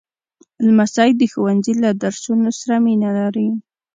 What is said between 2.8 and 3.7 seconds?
مینه لري.